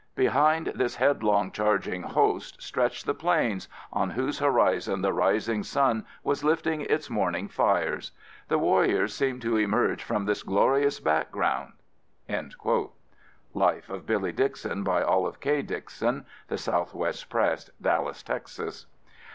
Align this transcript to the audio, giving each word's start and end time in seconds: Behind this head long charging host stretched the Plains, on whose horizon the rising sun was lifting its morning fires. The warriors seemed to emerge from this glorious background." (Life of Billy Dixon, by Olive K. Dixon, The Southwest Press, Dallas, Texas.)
Behind 0.15 0.71
this 0.73 0.95
head 0.95 1.21
long 1.21 1.51
charging 1.51 2.01
host 2.01 2.59
stretched 2.59 3.05
the 3.05 3.13
Plains, 3.13 3.67
on 3.93 4.09
whose 4.09 4.39
horizon 4.39 5.03
the 5.03 5.13
rising 5.13 5.61
sun 5.61 6.07
was 6.23 6.43
lifting 6.43 6.81
its 6.81 7.07
morning 7.11 7.47
fires. 7.47 8.11
The 8.47 8.57
warriors 8.57 9.13
seemed 9.13 9.43
to 9.43 9.57
emerge 9.57 10.03
from 10.03 10.25
this 10.25 10.41
glorious 10.41 10.99
background." 10.99 11.73
(Life 13.53 13.91
of 13.91 14.07
Billy 14.07 14.31
Dixon, 14.31 14.81
by 14.83 15.03
Olive 15.03 15.39
K. 15.39 15.61
Dixon, 15.61 16.25
The 16.47 16.57
Southwest 16.57 17.29
Press, 17.29 17.69
Dallas, 17.79 18.23
Texas.) 18.23 18.87